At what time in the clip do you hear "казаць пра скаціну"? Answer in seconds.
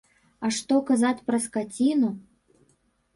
0.87-2.09